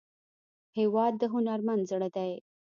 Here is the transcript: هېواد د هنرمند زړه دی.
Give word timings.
هېواد 0.77 1.13
د 1.17 1.23
هنرمند 1.33 1.83
زړه 1.91 2.09
دی. 2.15 2.31